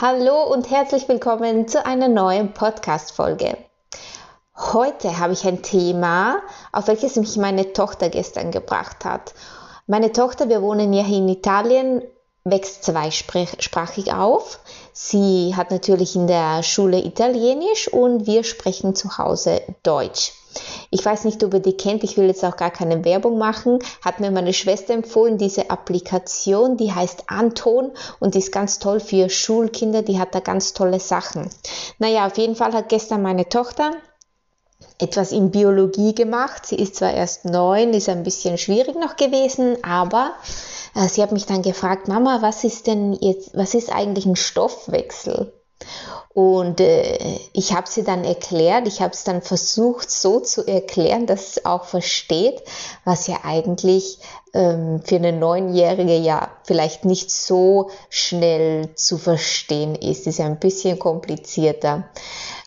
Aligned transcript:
Hallo 0.00 0.44
und 0.44 0.70
herzlich 0.70 1.08
willkommen 1.08 1.66
zu 1.66 1.84
einer 1.84 2.06
neuen 2.06 2.52
Podcast-Folge. 2.52 3.56
Heute 4.56 5.18
habe 5.18 5.32
ich 5.32 5.44
ein 5.44 5.60
Thema, 5.62 6.36
auf 6.70 6.86
welches 6.86 7.16
mich 7.16 7.36
meine 7.36 7.72
Tochter 7.72 8.08
gestern 8.08 8.52
gebracht 8.52 9.04
hat. 9.04 9.34
Meine 9.88 10.12
Tochter, 10.12 10.48
wir 10.48 10.62
wohnen 10.62 10.92
ja 10.92 11.02
hier 11.02 11.18
in 11.18 11.28
Italien, 11.28 12.02
wächst 12.44 12.84
zweisprachig 12.84 14.12
auf. 14.12 14.60
Sie 14.92 15.54
hat 15.56 15.70
natürlich 15.70 16.16
in 16.16 16.26
der 16.26 16.62
Schule 16.62 16.98
Italienisch 16.98 17.88
und 17.88 18.26
wir 18.26 18.44
sprechen 18.44 18.94
zu 18.94 19.18
Hause 19.18 19.62
Deutsch. 19.82 20.32
Ich 20.90 21.04
weiß 21.04 21.24
nicht, 21.24 21.44
ob 21.44 21.54
ihr 21.54 21.60
die 21.60 21.76
kennt, 21.76 22.02
ich 22.02 22.16
will 22.16 22.26
jetzt 22.26 22.44
auch 22.44 22.56
gar 22.56 22.70
keine 22.70 23.04
Werbung 23.04 23.38
machen. 23.38 23.78
Hat 24.02 24.20
mir 24.20 24.30
meine 24.30 24.54
Schwester 24.54 24.94
empfohlen, 24.94 25.38
diese 25.38 25.70
Applikation, 25.70 26.76
die 26.76 26.92
heißt 26.92 27.24
Anton 27.28 27.92
und 28.18 28.34
die 28.34 28.38
ist 28.38 28.52
ganz 28.52 28.78
toll 28.78 29.00
für 29.00 29.28
Schulkinder, 29.28 30.02
die 30.02 30.18
hat 30.18 30.34
da 30.34 30.40
ganz 30.40 30.72
tolle 30.72 31.00
Sachen. 31.00 31.50
Naja, 31.98 32.26
auf 32.26 32.38
jeden 32.38 32.56
Fall 32.56 32.72
hat 32.72 32.88
gestern 32.88 33.22
meine 33.22 33.48
Tochter 33.48 33.92
etwas 34.98 35.32
in 35.32 35.50
Biologie 35.50 36.14
gemacht. 36.14 36.66
Sie 36.66 36.76
ist 36.76 36.96
zwar 36.96 37.12
erst 37.12 37.44
neun, 37.44 37.92
ist 37.92 38.08
ein 38.08 38.22
bisschen 38.22 38.58
schwierig 38.58 38.96
noch 38.96 39.16
gewesen, 39.16 39.76
aber 39.84 40.32
sie 41.06 41.22
hat 41.22 41.32
mich 41.32 41.46
dann 41.46 41.62
gefragt, 41.62 42.08
Mama, 42.08 42.38
was 42.40 42.64
ist 42.64 42.86
denn 42.86 43.12
jetzt, 43.12 43.56
was 43.56 43.74
ist 43.74 43.92
eigentlich 43.92 44.26
ein 44.26 44.36
Stoffwechsel? 44.36 45.52
Und 46.34 46.80
äh, 46.80 47.38
ich 47.52 47.72
habe 47.72 47.88
sie 47.88 48.04
dann 48.04 48.24
erklärt, 48.24 48.86
ich 48.86 49.00
habe 49.00 49.12
es 49.12 49.24
dann 49.24 49.42
versucht 49.42 50.10
so 50.10 50.40
zu 50.40 50.64
erklären, 50.66 51.26
dass 51.26 51.56
es 51.56 51.64
auch 51.64 51.84
versteht, 51.84 52.62
was 53.04 53.26
ja 53.26 53.38
eigentlich 53.42 54.18
ähm, 54.54 55.02
für 55.04 55.16
eine 55.16 55.32
Neunjährige 55.32 56.16
ja 56.16 56.50
vielleicht 56.64 57.04
nicht 57.04 57.30
so 57.30 57.90
schnell 58.08 58.94
zu 58.94 59.18
verstehen 59.18 59.94
ist. 59.96 60.26
Ist 60.26 60.38
ja 60.38 60.46
ein 60.46 60.60
bisschen 60.60 60.98
komplizierter. 60.98 62.04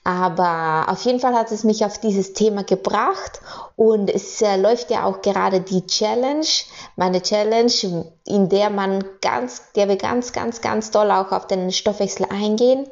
Aber 0.03 0.85
auf 0.87 1.03
jeden 1.05 1.19
Fall 1.19 1.35
hat 1.35 1.51
es 1.51 1.63
mich 1.63 1.85
auf 1.85 1.99
dieses 1.99 2.33
Thema 2.33 2.63
gebracht 2.63 3.39
und 3.75 4.09
es 4.09 4.41
äh, 4.41 4.57
läuft 4.57 4.89
ja 4.89 5.05
auch 5.05 5.21
gerade 5.21 5.61
die 5.61 5.85
Challenge, 5.85 6.47
meine 6.95 7.21
Challenge, 7.21 7.71
in 8.25 8.49
der 8.49 8.71
man 8.71 9.03
ganz, 9.21 9.61
der 9.75 9.87
wir 9.89 9.97
ganz, 9.97 10.33
ganz, 10.33 10.61
ganz 10.61 10.89
doll 10.89 11.11
auch 11.11 11.31
auf 11.31 11.45
den 11.45 11.71
Stoffwechsel 11.71 12.25
eingehen, 12.31 12.87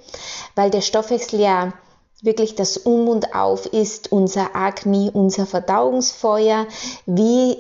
weil 0.53 0.69
der 0.69 0.81
Stoffwechsel 0.81 1.40
ja 1.40 1.74
wirklich 2.22 2.53
das 2.53 2.78
Um 2.78 3.08
und 3.08 3.34
Auf 3.34 3.66
ist, 3.66 4.12
unser 4.12 4.56
Agni, 4.56 5.09
unser 5.12 5.48
Verdauungsfeuer, 5.48 6.68
wie 7.08 7.58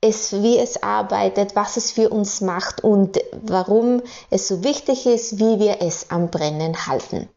es, 0.00 0.32
wie 0.42 0.58
es 0.58 0.82
arbeitet, 0.82 1.56
was 1.56 1.76
es 1.76 1.90
für 1.90 2.08
uns 2.08 2.40
macht 2.40 2.84
und 2.84 3.18
warum 3.42 4.02
es 4.30 4.46
so 4.46 4.62
wichtig 4.62 5.06
ist, 5.06 5.38
wie 5.40 5.58
wir 5.58 5.82
es 5.82 6.10
am 6.10 6.30
Brennen 6.30 6.86
halten. 6.86 7.28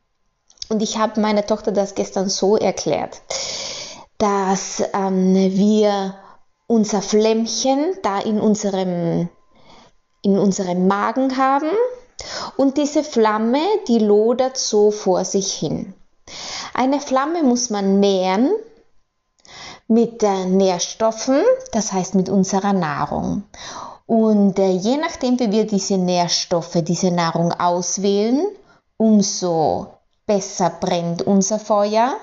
Und 0.69 0.81
ich 0.81 0.97
habe 0.97 1.19
meiner 1.19 1.46
Tochter 1.46 1.72
das 1.72 1.96
gestern 1.96 2.29
so 2.29 2.57
erklärt, 2.57 3.22
dass 4.18 4.84
ähm, 4.94 5.35
wir 5.35 6.16
unser 6.68 7.01
Flämmchen 7.01 7.94
da 8.01 8.19
in 8.19 8.40
unserem, 8.40 9.29
in 10.22 10.40
unserem 10.40 10.88
Magen 10.88 11.38
haben 11.38 11.69
und 12.57 12.78
diese 12.78 13.03
Flamme, 13.03 13.62
die 13.88 14.00
lodert 14.00 14.57
so 14.57 14.91
vor 14.91 15.25
sich 15.25 15.53
hin. 15.53 15.94
Eine 16.73 17.00
Flamme 17.00 17.44
muss 17.44 17.69
man 17.69 18.00
nähren 18.00 18.52
mit 19.88 20.23
äh, 20.23 20.46
Nährstoffen, 20.46 21.44
das 21.72 21.91
heißt 21.91 22.16
mit 22.16 22.29
unserer 22.29 22.73
Nahrung. 22.73 23.44
Und 24.06 24.57
äh, 24.59 24.72
je 24.72 24.97
nachdem, 24.97 25.40
wie 25.40 25.52
wir 25.52 25.68
diese 25.68 25.97
Nährstoffe, 25.97 26.78
diese 26.81 27.12
Nahrung 27.12 27.52
auswählen, 27.52 28.47
umso 28.97 29.92
besser 30.25 30.69
brennt 30.69 31.22
unser 31.22 31.59
Feuer 31.59 32.17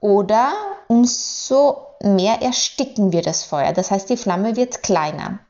oder 0.00 0.52
umso 0.88 1.78
mehr 2.02 2.42
ersticken 2.42 3.12
wir 3.12 3.22
das 3.22 3.42
Feuer. 3.42 3.72
Das 3.72 3.90
heißt, 3.90 4.08
die 4.10 4.16
Flamme 4.16 4.56
wird 4.56 4.82
kleiner. 4.82 5.40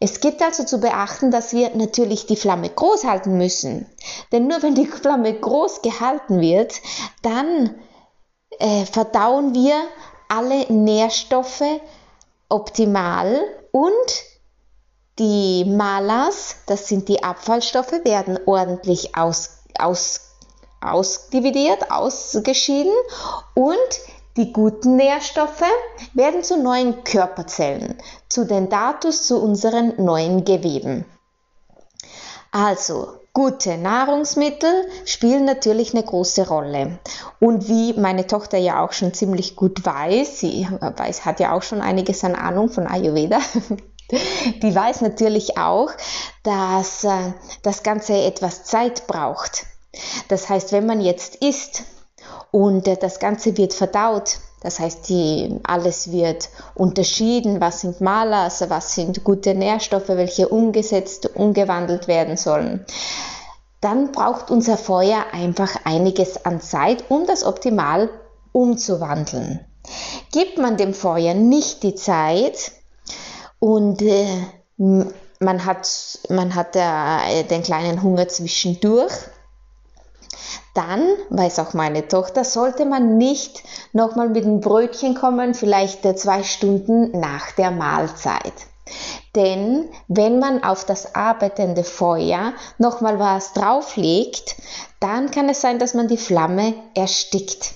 Es 0.00 0.20
gibt 0.20 0.42
also 0.42 0.64
zu 0.64 0.80
beachten, 0.80 1.30
dass 1.30 1.52
wir 1.52 1.76
natürlich 1.76 2.26
die 2.26 2.36
Flamme 2.36 2.68
groß 2.68 3.04
halten 3.04 3.36
müssen. 3.36 3.86
Denn 4.32 4.48
nur 4.48 4.62
wenn 4.62 4.74
die 4.74 4.86
Flamme 4.86 5.32
groß 5.32 5.82
gehalten 5.82 6.40
wird, 6.40 6.74
dann 7.22 7.76
äh, 8.58 8.84
verdauen 8.84 9.54
wir 9.54 9.76
alle 10.28 10.72
Nährstoffe 10.72 11.62
optimal 12.48 13.42
und 13.70 13.92
die 15.18 15.64
Malas, 15.66 16.56
das 16.66 16.88
sind 16.88 17.08
die 17.08 17.22
Abfallstoffe, 17.22 18.04
werden 18.04 18.40
ordentlich 18.46 19.16
aus, 19.16 19.58
aus 19.78 20.31
ausdividiert, 20.82 21.90
ausgeschieden 21.90 22.92
und 23.54 23.76
die 24.36 24.52
guten 24.52 24.96
Nährstoffe 24.96 25.62
werden 26.14 26.42
zu 26.42 26.62
neuen 26.62 27.04
Körperzellen, 27.04 27.98
zu 28.28 28.46
den 28.46 28.70
Datus, 28.70 29.26
zu 29.26 29.42
unseren 29.42 30.02
neuen 30.02 30.44
Geweben. 30.44 31.04
Also, 32.50 33.08
gute 33.34 33.76
Nahrungsmittel 33.76 34.86
spielen 35.04 35.44
natürlich 35.44 35.94
eine 35.94 36.02
große 36.02 36.48
Rolle. 36.48 36.98
Und 37.40 37.68
wie 37.68 37.92
meine 37.94 38.26
Tochter 38.26 38.58
ja 38.58 38.82
auch 38.84 38.92
schon 38.92 39.12
ziemlich 39.12 39.56
gut 39.56 39.84
weiß, 39.84 40.40
sie 40.40 40.66
weiß, 40.80 41.24
hat 41.24 41.40
ja 41.40 41.52
auch 41.52 41.62
schon 41.62 41.80
einiges 41.80 42.24
an 42.24 42.34
Ahnung 42.34 42.70
von 42.70 42.86
Ayurveda, 42.86 43.38
die 44.62 44.74
weiß 44.74 45.00
natürlich 45.00 45.58
auch, 45.58 45.90
dass 46.42 47.04
äh, 47.04 47.32
das 47.62 47.82
Ganze 47.82 48.14
etwas 48.14 48.64
Zeit 48.64 49.06
braucht. 49.06 49.66
Das 50.28 50.48
heißt, 50.48 50.72
wenn 50.72 50.86
man 50.86 51.00
jetzt 51.00 51.36
isst 51.36 51.84
und 52.50 52.86
das 52.86 53.18
Ganze 53.18 53.56
wird 53.56 53.74
verdaut, 53.74 54.38
das 54.62 54.78
heißt, 54.78 55.08
die, 55.08 55.58
alles 55.64 56.12
wird 56.12 56.48
unterschieden, 56.74 57.60
was 57.60 57.80
sind 57.80 58.00
Malas, 58.00 58.64
was 58.68 58.94
sind 58.94 59.24
gute 59.24 59.54
Nährstoffe, 59.54 60.08
welche 60.08 60.48
umgesetzt, 60.48 61.30
umgewandelt 61.34 62.06
werden 62.06 62.36
sollen. 62.36 62.86
Dann 63.80 64.12
braucht 64.12 64.52
unser 64.52 64.76
Feuer 64.76 65.24
einfach 65.32 65.80
einiges 65.84 66.44
an 66.44 66.60
Zeit, 66.60 67.10
um 67.10 67.26
das 67.26 67.44
optimal 67.44 68.08
umzuwandeln. 68.52 69.64
Gibt 70.30 70.58
man 70.58 70.76
dem 70.76 70.94
Feuer 70.94 71.34
nicht 71.34 71.82
die 71.82 71.96
Zeit 71.96 72.70
und 73.58 74.00
äh, 74.00 74.28
man 74.76 75.64
hat, 75.64 75.88
man 76.28 76.54
hat 76.54 76.76
äh, 76.76 77.42
den 77.42 77.64
kleinen 77.64 78.02
Hunger 78.04 78.28
zwischendurch, 78.28 79.12
dann, 80.74 81.06
weiß 81.30 81.58
auch 81.58 81.74
meine 81.74 82.08
Tochter, 82.08 82.44
sollte 82.44 82.84
man 82.84 83.18
nicht 83.18 83.62
nochmal 83.92 84.28
mit 84.28 84.44
einem 84.44 84.60
Brötchen 84.60 85.14
kommen, 85.14 85.54
vielleicht 85.54 86.02
zwei 86.18 86.42
Stunden 86.42 87.18
nach 87.18 87.52
der 87.52 87.70
Mahlzeit. 87.70 88.54
Denn 89.34 89.88
wenn 90.08 90.38
man 90.38 90.62
auf 90.62 90.84
das 90.84 91.14
arbeitende 91.14 91.84
Feuer 91.84 92.52
nochmal 92.78 93.18
was 93.18 93.52
drauflegt, 93.52 94.56
dann 95.00 95.30
kann 95.30 95.48
es 95.48 95.60
sein, 95.60 95.78
dass 95.78 95.94
man 95.94 96.08
die 96.08 96.18
Flamme 96.18 96.74
erstickt. 96.94 97.74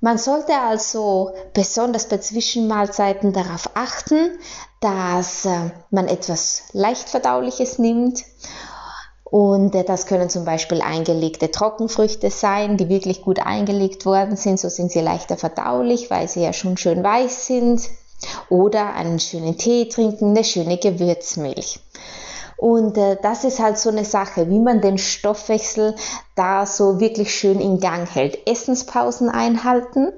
Man 0.00 0.18
sollte 0.18 0.52
also 0.58 1.32
besonders 1.54 2.08
bei 2.08 2.18
Zwischenmahlzeiten 2.18 3.32
darauf 3.32 3.70
achten, 3.74 4.38
dass 4.80 5.46
äh, 5.46 5.70
man 5.90 6.08
etwas 6.08 6.64
leicht 6.72 7.08
verdauliches 7.08 7.78
nimmt. 7.78 8.22
Und 9.34 9.74
äh, 9.74 9.82
das 9.82 10.06
können 10.06 10.30
zum 10.30 10.44
Beispiel 10.44 10.80
eingelegte 10.80 11.50
Trockenfrüchte 11.50 12.30
sein, 12.30 12.76
die 12.76 12.88
wirklich 12.88 13.20
gut 13.20 13.40
eingelegt 13.44 14.06
worden 14.06 14.36
sind. 14.36 14.60
So 14.60 14.68
sind 14.68 14.92
sie 14.92 15.00
leichter 15.00 15.36
verdaulich, 15.36 16.08
weil 16.08 16.28
sie 16.28 16.44
ja 16.44 16.52
schon 16.52 16.76
schön 16.76 17.02
weiß 17.02 17.48
sind. 17.48 17.82
Oder 18.48 18.94
einen 18.94 19.18
schönen 19.18 19.58
Tee 19.58 19.88
trinken, 19.88 20.30
eine 20.30 20.44
schöne 20.44 20.78
Gewürzmilch. 20.78 21.80
Und 22.58 22.96
äh, 22.96 23.16
das 23.20 23.42
ist 23.42 23.58
halt 23.58 23.76
so 23.76 23.88
eine 23.88 24.04
Sache, 24.04 24.48
wie 24.50 24.60
man 24.60 24.80
den 24.80 24.98
Stoffwechsel 24.98 25.96
da 26.36 26.64
so 26.64 27.00
wirklich 27.00 27.34
schön 27.34 27.60
in 27.60 27.80
Gang 27.80 28.08
hält. 28.08 28.38
Essenspausen 28.46 29.30
einhalten, 29.30 30.12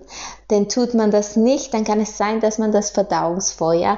denn 0.50 0.68
tut 0.68 0.92
man 0.92 1.10
das 1.10 1.36
nicht, 1.36 1.72
dann 1.72 1.84
kann 1.84 2.02
es 2.02 2.18
sein, 2.18 2.40
dass 2.40 2.58
man 2.58 2.70
das 2.70 2.90
Verdauungsfeuer 2.90 3.96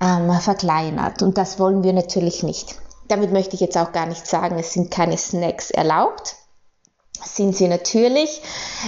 ähm, 0.00 0.30
verkleinert. 0.38 1.20
Und 1.20 1.36
das 1.36 1.58
wollen 1.58 1.82
wir 1.82 1.94
natürlich 1.94 2.44
nicht. 2.44 2.76
Damit 3.08 3.32
möchte 3.32 3.54
ich 3.54 3.60
jetzt 3.60 3.76
auch 3.76 3.92
gar 3.92 4.06
nicht 4.06 4.26
sagen, 4.26 4.58
es 4.58 4.72
sind 4.72 4.90
keine 4.90 5.18
Snacks 5.18 5.70
erlaubt. 5.70 6.36
Sind 7.24 7.56
sie 7.56 7.68
natürlich, 7.68 8.42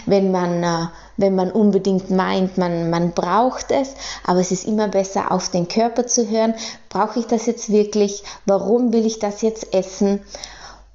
wenn 0.06 0.32
man, 0.32 0.62
äh, 0.62 0.86
wenn 1.16 1.34
man 1.34 1.52
unbedingt 1.52 2.10
meint, 2.10 2.58
man, 2.58 2.90
man 2.90 3.12
braucht 3.12 3.70
es, 3.70 3.94
aber 4.24 4.40
es 4.40 4.50
ist 4.50 4.64
immer 4.64 4.88
besser, 4.88 5.30
auf 5.30 5.50
den 5.50 5.68
Körper 5.68 6.06
zu 6.06 6.28
hören, 6.28 6.54
brauche 6.88 7.20
ich 7.20 7.26
das 7.26 7.46
jetzt 7.46 7.70
wirklich, 7.70 8.24
warum 8.44 8.92
will 8.92 9.06
ich 9.06 9.20
das 9.20 9.42
jetzt 9.42 9.72
essen? 9.72 10.20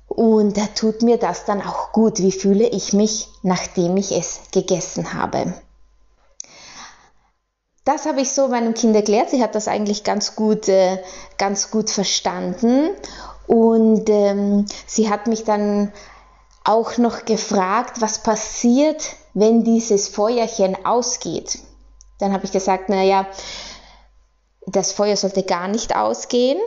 Und 0.07 0.57
da 0.57 0.65
tut 0.75 1.01
mir 1.01 1.18
das 1.18 1.45
dann 1.45 1.62
auch 1.62 1.94
gut, 1.94 2.18
wie 2.19 2.31
fühle 2.31 2.68
ich 2.68 2.94
mich, 2.94 3.30
nachdem 3.44 3.95
ich 3.95 4.12
es 4.12 4.42
gegessen 4.51 5.13
habe. 5.13 5.54
Das 7.89 8.06
habe 8.06 8.21
ich 8.21 8.30
so 8.30 8.50
meinem 8.50 8.75
Kind 8.75 8.95
erklärt. 8.95 9.31
Sie 9.31 9.41
hat 9.41 9.56
das 9.56 9.68
eigentlich 9.68 10.03
ganz 10.03 10.36
gut, 10.36 10.69
äh, 10.69 11.00
ganz 11.39 11.71
gut 11.71 11.89
verstanden. 11.89 12.91
Und 13.47 14.07
ähm, 14.12 14.68
sie 14.86 15.09
hat 15.09 15.25
mich 15.25 15.44
dann 15.44 15.91
auch 16.63 17.00
noch 17.00 17.25
gefragt, 17.25 18.00
was 18.00 18.21
passiert, 18.21 19.03
wenn 19.33 19.63
dieses 19.63 20.07
Feuerchen 20.07 20.86
ausgeht. 20.86 21.57
Dann 22.19 22.31
habe 22.31 22.45
ich 22.45 22.51
gesagt, 22.51 22.89
naja, 22.89 23.25
das 24.68 24.91
Feuer 24.91 25.15
sollte 25.15 25.41
gar 25.41 25.68
nicht 25.68 25.95
ausgehen, 25.95 26.59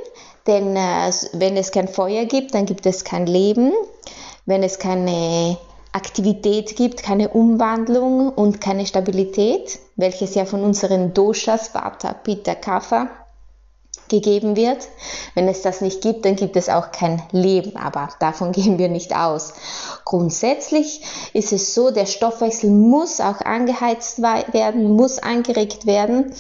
denn 0.49 0.75
äh, 0.75 1.13
wenn 1.35 1.57
es 1.57 1.71
kein 1.71 1.87
Feuer 1.87 2.25
gibt, 2.25 2.53
dann 2.53 2.67
gibt 2.67 2.85
es 2.85 3.05
kein 3.05 3.27
Leben. 3.27 3.73
Wenn 4.45 4.65
es 4.65 4.81
keine 4.81 5.57
Aktivität 5.93 6.75
gibt, 6.75 7.05
keine 7.05 7.29
Umwandlung 7.29 8.31
und 8.31 8.61
keine 8.61 8.87
Stabilität, 8.87 9.79
welches 9.97 10.35
ja 10.35 10.45
von 10.45 10.63
unseren 10.63 11.15
Doshas, 11.15 11.75
Vata, 11.75 12.13
Pitta, 12.13 12.55
Kapha, 12.55 13.09
gegeben 14.13 14.57
wird. 14.57 14.89
Wenn 15.35 15.49
es 15.49 15.63
das 15.63 15.81
nicht 15.81 16.03
gibt, 16.03 16.25
dann 16.25 16.37
gibt 16.37 16.57
es 16.57 16.69
auch 16.69 16.93
kein 16.93 17.23
Leben, 17.33 17.77
aber 17.77 18.11
davon 18.21 18.53
gehen 18.53 18.79
wir 18.79 18.89
nicht 18.89 19.17
aus. 19.17 19.55
Grundsätzlich 20.05 21.03
ist 21.33 21.53
es 21.53 21.75
so, 21.75 21.91
der 21.91 22.07
Stoffwechsel 22.07 22.71
muss 22.71 23.21
auch 23.21 23.41
angeheizt 23.41 24.23
werden, 24.23 24.93
muss 24.93 25.19
angeregt 25.19 25.87
werden, 25.87 26.35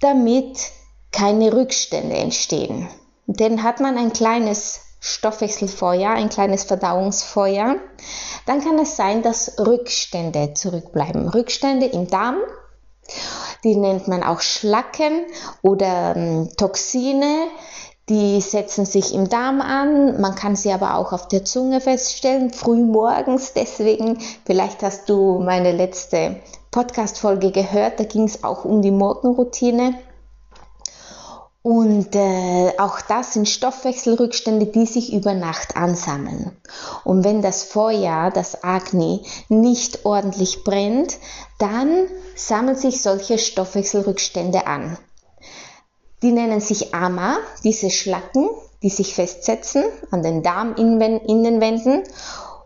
damit 0.00 0.58
keine 1.10 1.52
Rückstände 1.52 2.16
entstehen. 2.16 2.88
Denn 3.26 3.62
hat 3.62 3.80
man 3.80 3.96
ein 3.98 4.12
kleines 4.12 4.80
Stoffwechselfeuer, 5.00 6.10
ein 6.10 6.28
kleines 6.28 6.64
Verdauungsfeuer, 6.64 7.76
dann 8.46 8.64
kann 8.64 8.78
es 8.78 8.96
sein, 8.96 9.22
dass 9.22 9.58
Rückstände 9.58 10.54
zurückbleiben. 10.54 11.28
Rückstände 11.28 11.86
im 11.86 12.08
Darm, 12.08 12.36
die 13.64 13.76
nennt 13.76 14.08
man 14.08 14.22
auch 14.22 14.40
Schlacken 14.40 15.26
oder 15.62 16.14
ähm, 16.16 16.48
Toxine. 16.56 17.48
Die 18.08 18.40
setzen 18.40 18.86
sich 18.86 19.12
im 19.12 19.28
Darm 19.28 19.60
an, 19.60 20.18
man 20.18 20.34
kann 20.34 20.56
sie 20.56 20.72
aber 20.72 20.96
auch 20.96 21.12
auf 21.12 21.28
der 21.28 21.44
Zunge 21.44 21.80
feststellen, 21.82 22.50
früh 22.50 22.82
morgens. 22.82 23.52
Deswegen, 23.52 24.18
vielleicht 24.46 24.82
hast 24.82 25.10
du 25.10 25.40
meine 25.40 25.72
letzte 25.72 26.36
Podcast-Folge 26.70 27.50
gehört, 27.50 28.00
da 28.00 28.04
ging 28.04 28.24
es 28.24 28.44
auch 28.44 28.64
um 28.64 28.80
die 28.80 28.90
Morgenroutine. 28.90 29.94
Und 31.68 32.14
äh, 32.14 32.72
auch 32.78 33.02
das 33.02 33.34
sind 33.34 33.46
Stoffwechselrückstände, 33.46 34.64
die 34.64 34.86
sich 34.86 35.12
über 35.12 35.34
Nacht 35.34 35.76
ansammeln. 35.76 36.56
Und 37.04 37.24
wenn 37.24 37.42
das 37.42 37.62
Feuer, 37.62 38.30
das 38.30 38.64
Agni, 38.64 39.20
nicht 39.50 40.06
ordentlich 40.06 40.64
brennt, 40.64 41.18
dann 41.58 42.06
sammeln 42.34 42.74
sich 42.74 43.02
solche 43.02 43.36
Stoffwechselrückstände 43.36 44.66
an. 44.66 44.96
Die 46.22 46.32
nennen 46.32 46.62
sich 46.62 46.94
Ama, 46.94 47.36
diese 47.64 47.90
Schlacken, 47.90 48.48
die 48.82 48.88
sich 48.88 49.14
festsetzen 49.14 49.84
an 50.10 50.22
den 50.22 50.42
Darminnenwänden. 50.42 52.04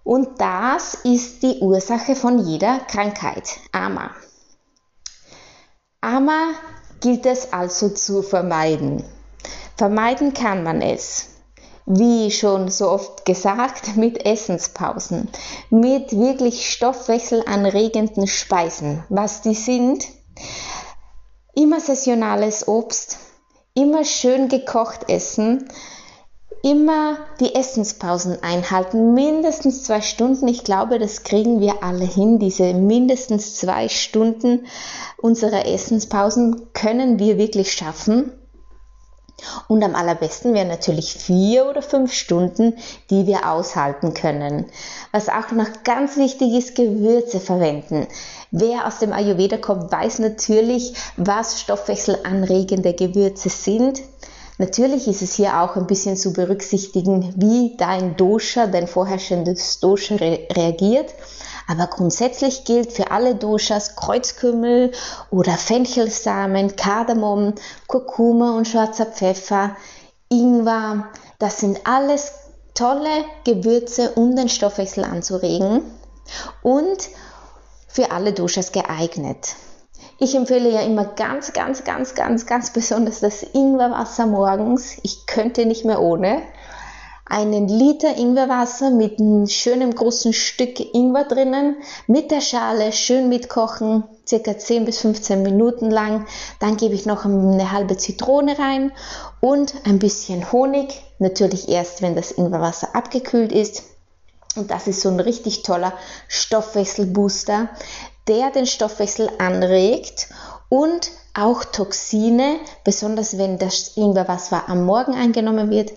Und 0.04 0.40
das 0.40 0.94
ist 1.02 1.42
die 1.42 1.58
Ursache 1.58 2.14
von 2.14 2.38
jeder 2.38 2.78
Krankheit, 2.86 3.48
Ama. 3.72 4.12
Ama 6.00 6.50
gilt 7.02 7.26
es 7.26 7.52
also 7.52 7.90
zu 7.90 8.22
vermeiden. 8.22 9.04
Vermeiden 9.76 10.32
kann 10.32 10.62
man 10.62 10.80
es, 10.80 11.26
wie 11.84 12.30
schon 12.30 12.70
so 12.70 12.88
oft 12.90 13.24
gesagt, 13.24 13.96
mit 13.96 14.24
Essenspausen, 14.24 15.28
mit 15.70 16.12
wirklich 16.12 16.70
stoffwechselanregenden 16.70 18.26
Speisen. 18.26 19.04
Was 19.08 19.42
die 19.42 19.54
sind? 19.54 20.06
Immer 21.54 21.80
saisonales 21.80 22.66
Obst, 22.68 23.18
immer 23.74 24.04
schön 24.04 24.48
gekocht 24.48 25.08
essen, 25.10 25.68
immer 26.62 27.18
die 27.40 27.54
Essenspausen 27.54 28.42
einhalten, 28.42 29.14
mindestens 29.14 29.82
zwei 29.82 30.00
Stunden. 30.00 30.46
Ich 30.48 30.64
glaube, 30.64 30.98
das 30.98 31.24
kriegen 31.24 31.60
wir 31.60 31.82
alle 31.82 32.04
hin. 32.04 32.38
Diese 32.38 32.72
mindestens 32.72 33.56
zwei 33.56 33.88
Stunden 33.88 34.66
unserer 35.16 35.66
Essenspausen 35.66 36.72
können 36.72 37.18
wir 37.18 37.36
wirklich 37.36 37.72
schaffen. 37.72 38.32
Und 39.66 39.82
am 39.82 39.96
allerbesten 39.96 40.54
wären 40.54 40.68
natürlich 40.68 41.14
vier 41.14 41.68
oder 41.68 41.82
fünf 41.82 42.12
Stunden, 42.12 42.74
die 43.10 43.26
wir 43.26 43.50
aushalten 43.50 44.14
können. 44.14 44.66
Was 45.10 45.28
auch 45.28 45.50
noch 45.50 45.82
ganz 45.82 46.16
wichtig 46.16 46.52
ist, 46.52 46.76
Gewürze 46.76 47.40
verwenden. 47.40 48.06
Wer 48.52 48.86
aus 48.86 48.98
dem 48.98 49.12
Ayurveda 49.12 49.56
kommt, 49.56 49.90
weiß 49.90 50.20
natürlich, 50.20 50.94
was 51.16 51.60
stoffwechselanregende 51.60 52.94
Gewürze 52.94 53.48
sind. 53.48 54.00
Natürlich 54.58 55.08
ist 55.08 55.22
es 55.22 55.34
hier 55.34 55.60
auch 55.60 55.76
ein 55.76 55.86
bisschen 55.86 56.16
zu 56.16 56.32
berücksichtigen, 56.32 57.32
wie 57.36 57.76
dein 57.76 58.16
Dosha, 58.16 58.66
dein 58.66 58.86
vorherrschendes 58.86 59.80
Dosha 59.80 60.16
re 60.16 60.46
reagiert. 60.52 61.14
Aber 61.68 61.86
grundsätzlich 61.86 62.64
gilt 62.64 62.92
für 62.92 63.10
alle 63.10 63.34
Doshas 63.34 63.96
Kreuzkümmel 63.96 64.92
oder 65.30 65.52
Fenchelsamen, 65.52 66.76
Kardamom, 66.76 67.54
Kurkuma 67.86 68.56
und 68.56 68.68
schwarzer 68.68 69.06
Pfeffer, 69.06 69.76
Ingwer. 70.28 71.08
Das 71.38 71.60
sind 71.60 71.86
alles 71.86 72.32
tolle 72.74 73.24
Gewürze, 73.44 74.12
um 74.14 74.36
den 74.36 74.48
Stoffwechsel 74.48 75.04
anzuregen 75.04 75.82
und 76.62 77.08
für 77.88 78.10
alle 78.10 78.32
Doshas 78.32 78.72
geeignet. 78.72 79.54
Ich 80.22 80.36
empfehle 80.36 80.70
ja 80.70 80.82
immer 80.82 81.04
ganz, 81.04 81.52
ganz, 81.52 81.82
ganz, 81.82 82.14
ganz, 82.14 82.46
ganz 82.46 82.72
besonders 82.72 83.18
das 83.18 83.42
Ingwerwasser 83.42 84.26
morgens. 84.26 84.98
Ich 85.02 85.26
könnte 85.26 85.66
nicht 85.66 85.84
mehr 85.84 86.00
ohne. 86.00 86.42
Einen 87.26 87.66
Liter 87.66 88.16
Ingwerwasser 88.16 88.90
mit 88.90 89.18
einem 89.18 89.48
schönen 89.48 89.92
großen 89.92 90.32
Stück 90.32 90.78
Ingwer 90.94 91.24
drinnen, 91.24 91.74
mit 92.06 92.30
der 92.30 92.40
Schale 92.40 92.92
schön 92.92 93.30
mitkochen, 93.30 94.04
circa 94.24 94.56
10 94.56 94.84
bis 94.84 95.00
15 95.00 95.42
Minuten 95.42 95.90
lang. 95.90 96.24
Dann 96.60 96.76
gebe 96.76 96.94
ich 96.94 97.04
noch 97.04 97.24
eine 97.24 97.72
halbe 97.72 97.96
Zitrone 97.96 98.56
rein 98.60 98.92
und 99.40 99.74
ein 99.86 99.98
bisschen 99.98 100.52
Honig. 100.52 101.02
Natürlich 101.18 101.68
erst, 101.68 102.00
wenn 102.00 102.14
das 102.14 102.30
Ingwerwasser 102.30 102.94
abgekühlt 102.94 103.50
ist. 103.50 103.82
Und 104.54 104.70
das 104.70 104.86
ist 104.86 105.00
so 105.00 105.08
ein 105.08 105.18
richtig 105.18 105.62
toller 105.62 105.94
Stoffwechselbooster, 106.28 107.70
der 108.28 108.50
den 108.50 108.66
Stoffwechsel 108.66 109.30
anregt 109.38 110.28
und 110.68 111.10
auch 111.34 111.64
Toxine, 111.64 112.56
besonders 112.84 113.38
wenn 113.38 113.58
das 113.58 113.96
Ingwerwasser 113.96 114.68
am 114.68 114.84
Morgen 114.84 115.14
eingenommen 115.14 115.70
wird, 115.70 115.92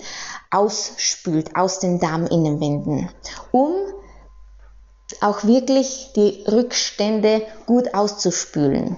ausspült 0.50 1.55
aus 1.55 1.79
den 1.79 2.00
Darminnenwänden, 2.00 3.10
um 3.51 3.74
auch 5.22 5.44
wirklich 5.44 6.12
die 6.15 6.46
Rückstände 6.48 7.41
gut 7.65 7.94
auszuspülen. 7.94 8.98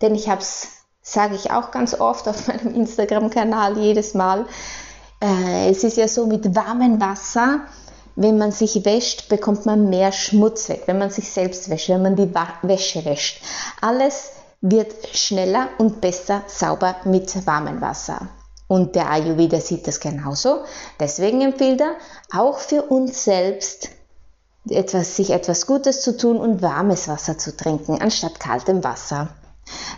Denn 0.00 0.14
ich 0.14 0.28
habe 0.28 0.40
es, 0.40 0.68
sage 1.02 1.34
ich 1.34 1.50
auch 1.50 1.70
ganz 1.70 1.98
oft 1.98 2.26
auf 2.28 2.46
meinem 2.48 2.74
Instagram-Kanal 2.74 3.78
jedes 3.78 4.14
Mal, 4.14 4.46
äh, 5.22 5.70
es 5.70 5.84
ist 5.84 5.96
ja 5.96 6.08
so 6.08 6.26
mit 6.26 6.54
warmem 6.54 7.00
Wasser 7.00 7.60
wenn 8.16 8.38
man 8.38 8.52
sich 8.52 8.84
wäscht, 8.84 9.28
bekommt 9.28 9.66
man 9.66 9.88
mehr 9.88 10.12
Schmutz 10.12 10.68
weg, 10.68 10.82
wenn 10.86 10.98
man 10.98 11.10
sich 11.10 11.30
selbst 11.30 11.68
wäscht, 11.70 11.88
wenn 11.88 12.02
man 12.02 12.16
die 12.16 12.32
Wäsche 12.62 13.04
wäscht. 13.04 13.42
Alles 13.80 14.30
wird 14.60 14.92
schneller 15.12 15.68
und 15.78 16.00
besser 16.00 16.42
sauber 16.46 16.96
mit 17.04 17.46
warmem 17.46 17.80
Wasser. 17.80 18.28
Und 18.66 18.94
der 18.94 19.10
Ayurveda 19.10 19.60
sieht 19.60 19.86
das 19.86 20.00
genauso. 20.00 20.60
Deswegen 20.98 21.42
empfiehlt 21.42 21.80
er 21.80 21.96
auch 22.32 22.58
für 22.58 22.82
uns 22.82 23.24
selbst, 23.24 23.90
etwas, 24.70 25.16
sich 25.16 25.30
etwas 25.30 25.66
Gutes 25.66 26.00
zu 26.00 26.16
tun 26.16 26.38
und 26.38 26.62
warmes 26.62 27.08
Wasser 27.08 27.36
zu 27.36 27.54
trinken, 27.54 28.00
anstatt 28.00 28.40
kaltem 28.40 28.82
Wasser. 28.82 29.28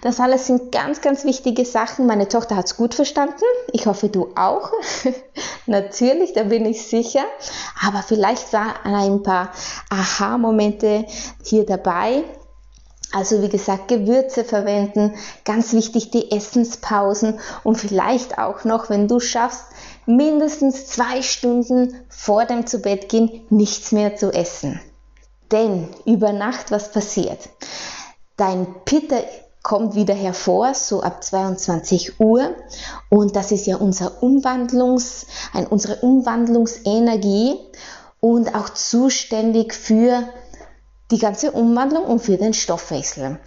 Das 0.02 0.20
alles 0.20 0.46
sind 0.46 0.70
ganz, 0.73 1.00
ganz 1.00 1.25
wichtige 1.25 1.64
Sachen. 1.64 2.06
Meine 2.06 2.28
Tochter 2.28 2.56
hat 2.56 2.66
es 2.66 2.76
gut 2.76 2.94
verstanden. 2.94 3.44
Ich 3.73 3.87
hoffe, 3.87 4.08
du 4.08 4.28
auch. 4.37 4.70
Natürlich, 5.66 6.32
da 6.32 6.44
bin 6.44 6.64
ich 6.64 6.87
sicher. 6.87 7.25
Aber 7.85 8.02
vielleicht 8.02 8.52
waren 8.52 8.94
ein 8.94 9.23
paar 9.23 9.50
Aha-Momente 9.90 11.06
hier 11.42 11.66
dabei. 11.66 12.25
Also 13.12 13.40
wie 13.40 13.49
gesagt, 13.49 13.88
Gewürze 13.88 14.44
verwenden, 14.44 15.14
ganz 15.44 15.73
wichtig 15.73 16.11
die 16.11 16.30
Essenspausen 16.32 17.38
und 17.62 17.76
vielleicht 17.76 18.38
auch 18.38 18.64
noch, 18.64 18.90
wenn 18.90 19.08
du 19.08 19.20
schaffst, 19.20 19.64
mindestens 20.06 20.87
zwei 20.87 21.23
Stunden 21.23 22.04
vor 22.08 22.44
dem 22.44 22.66
zu 22.66 22.80
Bett 22.80 23.08
gehen 23.08 23.46
nichts 23.49 23.92
mehr 23.92 24.16
zu 24.16 24.32
essen. 24.32 24.80
Denn 25.52 25.88
über 26.04 26.32
Nacht 26.32 26.70
was 26.73 26.90
passiert? 26.90 27.49
Dein 28.37 28.66
Pitta 28.85 29.16
kommt 29.66 29.96
wieder 29.96 30.14
hervor, 30.14 30.75
so 30.75 31.02
ab 31.02 31.25
22 31.25 32.20
Uhr. 32.20 32.54
Und 33.11 33.35
das 33.35 33.50
ist 33.50 33.66
ja 33.66 33.75
unser 33.75 34.23
Umwandlungs, 34.23 35.26
unsere 35.70 35.96
Umwandlungsenergie 35.96 37.56
und 38.20 38.54
auch 38.54 38.68
zuständig 38.68 39.75
für 39.75 40.23
die 41.11 41.18
ganze 41.18 41.50
Umwandlung 41.50 42.04
und 42.04 42.20
für 42.20 42.37
den 42.37 42.54
Stoffwechsel. 42.54 43.40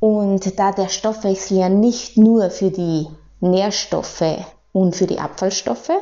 Und 0.00 0.58
da 0.58 0.72
der 0.72 0.88
Stoffwechsel 0.88 1.58
ja 1.58 1.68
nicht 1.68 2.16
nur 2.16 2.48
für 2.48 2.70
die 2.70 3.06
Nährstoffe 3.40 4.38
und 4.72 4.96
für 4.96 5.06
die 5.06 5.20
Abfallstoffe 5.20 5.92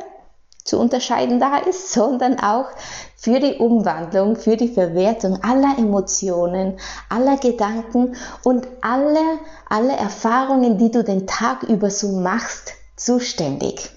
zu 0.67 0.79
unterscheiden 0.79 1.39
da 1.39 1.57
ist, 1.57 1.91
sondern 1.93 2.39
auch 2.39 2.67
für 3.15 3.39
die 3.39 3.55
Umwandlung, 3.55 4.35
für 4.35 4.57
die 4.57 4.67
Verwertung 4.67 5.43
aller 5.43 5.77
Emotionen, 5.77 6.79
aller 7.09 7.37
Gedanken 7.37 8.15
und 8.43 8.67
alle, 8.81 9.39
alle 9.69 9.95
Erfahrungen, 9.95 10.77
die 10.77 10.91
du 10.91 11.03
den 11.03 11.25
Tag 11.25 11.63
über 11.63 11.89
so 11.89 12.19
machst, 12.19 12.73
zuständig. 12.95 13.89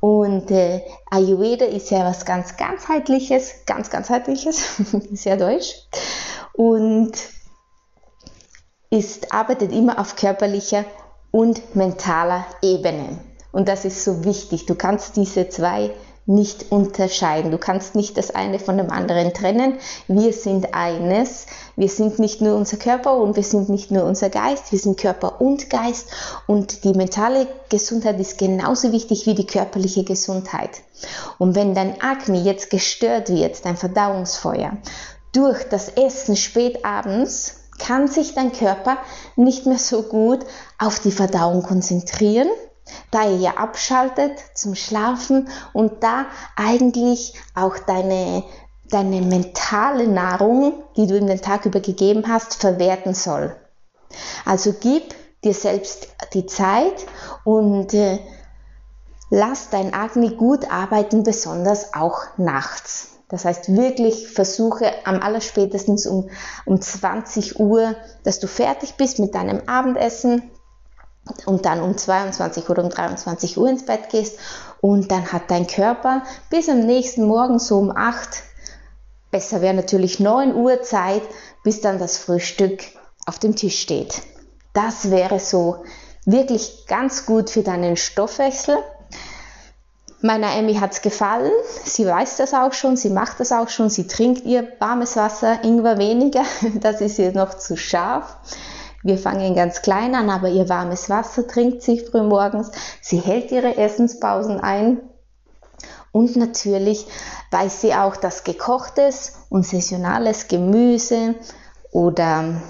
Und 0.00 0.50
äh, 0.50 0.82
Ayurveda 1.10 1.64
ist 1.64 1.90
ja 1.90 2.04
was 2.04 2.26
ganz 2.26 2.56
ganzheitliches, 2.56 3.64
ganz 3.64 3.88
ganzheitliches, 3.88 4.82
sehr 5.12 5.36
deutsch. 5.36 5.74
Und 6.52 7.12
ist, 8.90 9.32
arbeitet 9.32 9.72
immer 9.72 9.98
auf 9.98 10.16
körperlicher 10.16 10.84
und 11.30 11.74
mentaler 11.74 12.44
Ebene. 12.62 13.18
Und 13.54 13.68
das 13.68 13.84
ist 13.84 14.02
so 14.02 14.24
wichtig. 14.24 14.66
Du 14.66 14.74
kannst 14.74 15.14
diese 15.14 15.48
zwei 15.48 15.92
nicht 16.26 16.72
unterscheiden. 16.72 17.52
Du 17.52 17.58
kannst 17.58 17.94
nicht 17.94 18.18
das 18.18 18.34
eine 18.34 18.58
von 18.58 18.76
dem 18.76 18.90
anderen 18.90 19.32
trennen. 19.32 19.74
Wir 20.08 20.32
sind 20.32 20.74
eines. 20.74 21.46
Wir 21.76 21.88
sind 21.88 22.18
nicht 22.18 22.40
nur 22.40 22.56
unser 22.56 22.78
Körper 22.78 23.16
und 23.16 23.36
wir 23.36 23.44
sind 23.44 23.68
nicht 23.68 23.92
nur 23.92 24.04
unser 24.06 24.28
Geist. 24.28 24.72
Wir 24.72 24.80
sind 24.80 24.98
Körper 24.98 25.40
und 25.40 25.70
Geist. 25.70 26.08
Und 26.48 26.82
die 26.82 26.94
mentale 26.94 27.46
Gesundheit 27.68 28.18
ist 28.18 28.38
genauso 28.38 28.90
wichtig 28.90 29.24
wie 29.26 29.36
die 29.36 29.46
körperliche 29.46 30.02
Gesundheit. 30.02 30.70
Und 31.38 31.54
wenn 31.54 31.76
dein 31.76 32.00
Akne 32.00 32.40
jetzt 32.40 32.70
gestört 32.70 33.28
wird, 33.28 33.64
dein 33.64 33.76
Verdauungsfeuer, 33.76 34.78
durch 35.30 35.62
das 35.68 35.90
Essen 35.90 36.34
spät 36.34 36.84
abends, 36.84 37.60
kann 37.78 38.08
sich 38.08 38.34
dein 38.34 38.50
Körper 38.50 38.96
nicht 39.36 39.66
mehr 39.66 39.78
so 39.78 40.02
gut 40.02 40.40
auf 40.76 40.98
die 40.98 41.12
Verdauung 41.12 41.62
konzentrieren 41.62 42.48
da 43.10 43.28
ihr 43.28 43.36
ja 43.36 43.50
abschaltet 43.56 44.38
zum 44.54 44.74
Schlafen 44.74 45.48
und 45.72 46.02
da 46.02 46.26
eigentlich 46.56 47.34
auch 47.54 47.78
deine, 47.78 48.44
deine 48.90 49.22
mentale 49.22 50.08
Nahrung, 50.08 50.84
die 50.96 51.06
du 51.06 51.16
in 51.16 51.26
den 51.26 51.40
Tag 51.40 51.66
über 51.66 51.80
gegeben 51.80 52.24
hast, 52.28 52.54
verwerten 52.60 53.14
soll. 53.14 53.56
Also 54.44 54.74
gib 54.78 55.14
dir 55.44 55.54
selbst 55.54 56.08
die 56.32 56.46
Zeit 56.46 57.06
und 57.44 57.94
äh, 57.94 58.18
lass 59.30 59.70
dein 59.70 59.94
Agni 59.94 60.30
gut 60.30 60.70
arbeiten, 60.70 61.22
besonders 61.22 61.94
auch 61.94 62.22
nachts. 62.36 63.10
Das 63.28 63.44
heißt, 63.44 63.74
wirklich 63.74 64.28
versuche 64.28 64.92
am 65.04 65.20
allerspätestens 65.20 66.06
um, 66.06 66.30
um 66.66 66.80
20 66.80 67.58
Uhr, 67.58 67.96
dass 68.22 68.38
du 68.38 68.46
fertig 68.46 68.94
bist 68.94 69.18
mit 69.18 69.34
deinem 69.34 69.62
Abendessen, 69.66 70.50
und 71.46 71.64
dann 71.64 71.80
um 71.80 71.96
22 71.96 72.68
oder 72.68 72.82
um 72.82 72.90
23 72.90 73.56
Uhr 73.58 73.68
ins 73.68 73.86
Bett 73.86 74.10
gehst 74.10 74.38
und 74.80 75.10
dann 75.10 75.32
hat 75.32 75.50
dein 75.50 75.66
Körper 75.66 76.22
bis 76.50 76.68
am 76.68 76.80
nächsten 76.80 77.26
Morgen 77.26 77.58
so 77.58 77.78
um 77.78 77.90
8, 77.94 78.42
besser 79.30 79.60
wäre 79.60 79.74
natürlich 79.74 80.20
9 80.20 80.54
Uhr 80.54 80.82
Zeit, 80.82 81.22
bis 81.62 81.80
dann 81.80 81.98
das 81.98 82.18
Frühstück 82.18 82.82
auf 83.26 83.38
dem 83.38 83.56
Tisch 83.56 83.80
steht. 83.80 84.22
Das 84.74 85.10
wäre 85.10 85.40
so 85.40 85.84
wirklich 86.26 86.84
ganz 86.86 87.26
gut 87.26 87.50
für 87.50 87.62
deinen 87.62 87.96
Stoffwechsel. 87.96 88.76
Meiner 90.20 90.54
Emmy 90.56 90.74
hat 90.74 90.92
es 90.92 91.02
gefallen, 91.02 91.52
sie 91.84 92.06
weiß 92.06 92.38
das 92.38 92.54
auch 92.54 92.72
schon, 92.72 92.96
sie 92.96 93.10
macht 93.10 93.40
das 93.40 93.52
auch 93.52 93.68
schon, 93.68 93.90
sie 93.90 94.06
trinkt 94.06 94.44
ihr 94.44 94.68
warmes 94.78 95.16
Wasser, 95.16 95.62
Ingwer 95.64 95.98
weniger, 95.98 96.44
das 96.80 97.00
ist 97.00 97.18
ihr 97.18 97.32
noch 97.32 97.54
zu 97.54 97.76
scharf. 97.76 98.36
Wir 99.04 99.18
fangen 99.18 99.54
ganz 99.54 99.82
klein 99.82 100.14
an, 100.14 100.30
aber 100.30 100.48
ihr 100.48 100.70
warmes 100.70 101.10
Wasser 101.10 101.46
trinkt 101.46 101.82
sie 101.82 102.00
früh 102.00 102.22
morgens. 102.22 102.72
Sie 103.02 103.18
hält 103.18 103.52
ihre 103.52 103.76
Essenspausen 103.76 104.58
ein. 104.58 105.02
Und 106.10 106.36
natürlich 106.36 107.06
weiß 107.50 107.82
sie 107.82 107.94
auch, 107.94 108.16
dass 108.16 108.44
gekochtes 108.44 109.34
und 109.50 109.66
saisonales 109.66 110.48
Gemüse 110.48 111.34
oder, 111.92 112.62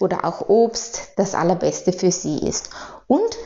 oder 0.00 0.24
auch 0.24 0.48
Obst 0.48 1.12
das 1.16 1.36
allerbeste 1.36 1.92
für 1.92 2.10
sie 2.10 2.38
ist. 2.38 2.70
Und 3.06 3.38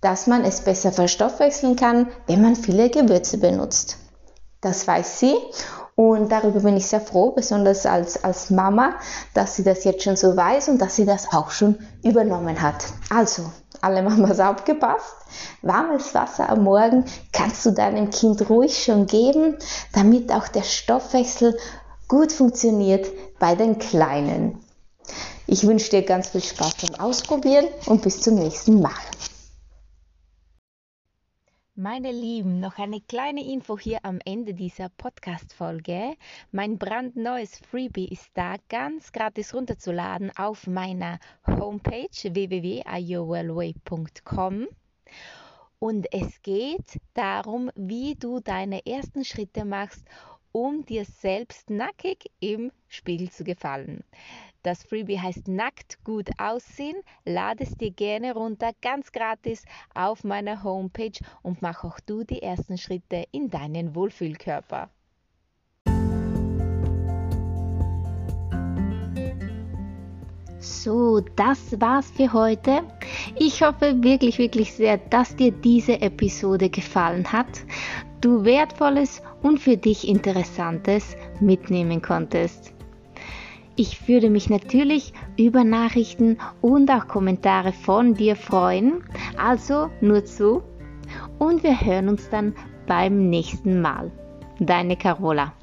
dass 0.00 0.26
man 0.26 0.44
es 0.46 0.62
besser 0.62 0.92
verstoffwechseln 0.92 1.76
kann, 1.76 2.08
wenn 2.26 2.40
man 2.40 2.56
viele 2.56 2.88
Gewürze 2.88 3.36
benutzt. 3.36 3.98
Das 4.62 4.88
weiß 4.88 5.20
sie 5.20 5.34
und 6.08 6.32
darüber 6.32 6.60
bin 6.60 6.78
ich 6.78 6.86
sehr 6.86 7.02
froh, 7.02 7.32
besonders 7.32 7.84
als, 7.84 8.24
als 8.24 8.48
Mama, 8.48 8.94
dass 9.34 9.56
sie 9.56 9.64
das 9.64 9.84
jetzt 9.84 10.02
schon 10.02 10.16
so 10.16 10.34
weiß 10.34 10.70
und 10.70 10.80
dass 10.80 10.96
sie 10.96 11.04
das 11.04 11.30
auch 11.30 11.50
schon 11.50 11.78
übernommen 12.02 12.62
hat. 12.62 12.86
Also, 13.10 13.42
alle 13.82 14.02
Mamas 14.02 14.40
aufgepasst. 14.40 15.14
Warmes 15.60 16.14
Wasser 16.14 16.48
am 16.48 16.64
Morgen 16.64 17.04
kannst 17.32 17.66
du 17.66 17.72
deinem 17.72 18.08
Kind 18.08 18.48
ruhig 18.48 18.82
schon 18.82 19.06
geben, 19.06 19.58
damit 19.92 20.32
auch 20.32 20.48
der 20.48 20.62
Stoffwechsel 20.62 21.58
gut 22.08 22.32
funktioniert 22.32 23.06
bei 23.38 23.54
den 23.54 23.78
Kleinen. 23.78 24.58
Ich 25.46 25.66
wünsche 25.66 25.90
dir 25.90 26.02
ganz 26.02 26.28
viel 26.28 26.42
Spaß 26.42 26.76
beim 26.80 26.98
Ausprobieren 26.98 27.66
und 27.84 28.00
bis 28.00 28.22
zum 28.22 28.36
nächsten 28.36 28.80
Mal. 28.80 28.92
Meine 31.82 32.12
Lieben, 32.12 32.60
noch 32.60 32.76
eine 32.76 33.00
kleine 33.00 33.42
Info 33.42 33.78
hier 33.78 34.00
am 34.02 34.18
Ende 34.26 34.52
dieser 34.52 34.90
Podcast-Folge. 34.90 36.14
Mein 36.52 36.76
brandneues 36.76 37.56
Freebie 37.56 38.06
ist 38.06 38.28
da 38.34 38.56
ganz 38.68 39.12
gratis 39.12 39.54
runterzuladen 39.54 40.30
auf 40.36 40.66
meiner 40.66 41.18
Homepage 41.46 42.10
www.iowellway.com. 42.10 44.68
Und 45.78 46.12
es 46.12 46.42
geht 46.42 47.00
darum, 47.14 47.70
wie 47.74 48.14
du 48.14 48.40
deine 48.40 48.84
ersten 48.84 49.24
Schritte 49.24 49.64
machst, 49.64 50.04
um 50.52 50.84
dir 50.84 51.04
selbst 51.04 51.70
nackig 51.70 52.30
im 52.40 52.72
Spiegel 52.88 53.30
zu 53.30 53.44
gefallen. 53.44 54.04
Das 54.62 54.82
Freebie 54.82 55.18
heißt 55.18 55.48
Nackt 55.48 56.04
gut 56.04 56.28
aussehen. 56.38 56.96
Lade 57.24 57.64
es 57.64 57.76
dir 57.76 57.90
gerne 57.90 58.34
runter, 58.34 58.72
ganz 58.82 59.10
gratis 59.10 59.64
auf 59.94 60.22
meiner 60.22 60.62
Homepage 60.62 61.18
und 61.42 61.62
mach 61.62 61.82
auch 61.84 61.98
du 62.00 62.24
die 62.24 62.42
ersten 62.42 62.76
Schritte 62.76 63.24
in 63.32 63.48
deinen 63.48 63.94
Wohlfühlkörper. 63.94 64.90
So, 70.58 71.20
das 71.36 71.80
war's 71.80 72.10
für 72.10 72.34
heute. 72.34 72.82
Ich 73.38 73.62
hoffe 73.62 74.02
wirklich, 74.02 74.36
wirklich 74.36 74.74
sehr, 74.74 74.98
dass 74.98 75.34
dir 75.34 75.52
diese 75.52 76.02
Episode 76.02 76.68
gefallen 76.68 77.32
hat, 77.32 77.64
du 78.20 78.44
wertvolles 78.44 79.22
und 79.42 79.58
für 79.58 79.76
dich 79.76 80.06
interessantes 80.06 81.16
mitnehmen 81.40 82.02
konntest. 82.02 82.72
Ich 83.76 84.08
würde 84.08 84.28
mich 84.28 84.50
natürlich 84.50 85.14
über 85.38 85.64
Nachrichten 85.64 86.38
und 86.60 86.90
auch 86.90 87.08
Kommentare 87.08 87.72
von 87.72 88.14
dir 88.14 88.36
freuen. 88.36 89.04
Also 89.38 89.88
nur 90.00 90.24
zu. 90.24 90.62
Und 91.38 91.62
wir 91.62 91.80
hören 91.80 92.08
uns 92.08 92.28
dann 92.28 92.54
beim 92.86 93.30
nächsten 93.30 93.80
Mal. 93.80 94.10
Deine 94.58 94.96
Carola. 94.96 95.54